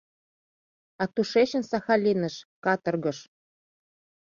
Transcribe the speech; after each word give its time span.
А 1.01 1.03
тушечын 1.13 1.63
Сахалиныш, 1.69 2.35
каторгыш. 2.63 3.17